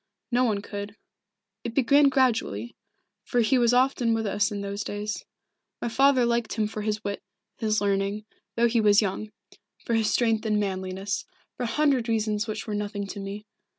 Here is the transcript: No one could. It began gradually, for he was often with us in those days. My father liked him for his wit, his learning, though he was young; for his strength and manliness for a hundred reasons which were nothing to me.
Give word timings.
No 0.31 0.45
one 0.45 0.63
could. 0.63 0.95
It 1.63 1.75
began 1.75 2.09
gradually, 2.09 2.75
for 3.23 3.41
he 3.41 3.59
was 3.59 3.71
often 3.71 4.15
with 4.15 4.25
us 4.25 4.51
in 4.51 4.61
those 4.61 4.83
days. 4.83 5.25
My 5.79 5.89
father 5.89 6.25
liked 6.25 6.53
him 6.53 6.65
for 6.65 6.81
his 6.81 7.03
wit, 7.03 7.21
his 7.59 7.81
learning, 7.81 8.25
though 8.55 8.67
he 8.67 8.81
was 8.81 9.03
young; 9.03 9.29
for 9.85 9.93
his 9.93 10.09
strength 10.11 10.43
and 10.47 10.59
manliness 10.59 11.25
for 11.55 11.65
a 11.65 11.75
hundred 11.77 12.09
reasons 12.09 12.47
which 12.47 12.65
were 12.65 12.73
nothing 12.73 13.05
to 13.05 13.19
me. 13.19 13.45